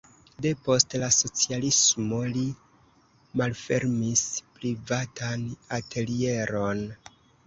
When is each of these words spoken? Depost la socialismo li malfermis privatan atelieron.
Depost 0.43 0.93
la 1.01 1.07
socialismo 1.15 2.21
li 2.37 2.45
malfermis 3.41 4.23
privatan 4.55 5.45
atelieron. 5.79 6.83